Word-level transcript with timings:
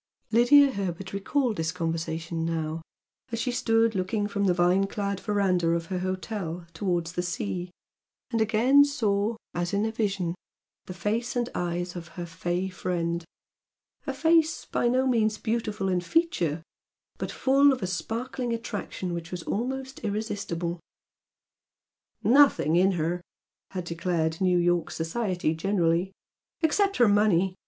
Lydia 0.31 0.71
Herbert 0.71 1.13
recalled 1.13 1.57
this 1.57 1.71
conversation 1.71 2.43
now, 2.43 2.81
as 3.31 3.39
she 3.39 3.51
stood 3.51 3.93
looking 3.93 4.27
from 4.27 4.45
the 4.45 4.53
vine 4.55 4.87
clad 4.87 5.19
verandah 5.19 5.69
of 5.75 5.85
her 5.93 5.99
hotel 5.99 6.65
towards 6.73 7.11
the 7.13 7.21
sea, 7.21 7.69
and 8.31 8.41
again 8.41 8.83
saw, 8.83 9.35
as 9.53 9.75
in 9.75 9.85
a 9.85 9.91
vision, 9.91 10.33
the 10.87 10.95
face 10.95 11.35
and 11.35 11.49
eyes 11.53 11.95
of 11.95 12.07
her 12.17 12.25
"fey" 12.25 12.67
friend, 12.67 13.25
a 14.07 14.13
face 14.15 14.65
by 14.65 14.87
no 14.87 15.05
means 15.05 15.37
beautiful 15.37 15.87
in 15.87 16.01
feature, 16.01 16.63
but 17.19 17.31
full 17.31 17.71
of 17.71 17.83
a 17.83 17.85
sparkling 17.87 18.51
attraction 18.53 19.13
which 19.13 19.29
was 19.29 19.43
almost 19.43 19.99
irresistible. 20.03 20.79
"Nothing 22.23 22.75
in 22.75 22.93
her!" 22.93 23.21
had 23.69 23.83
declared 23.83 24.41
New 24.41 24.57
York 24.57 24.89
society 24.89 25.53
generally 25.53 26.11
"Except 26.61 26.97
her 26.97 27.07
money! 27.07 27.53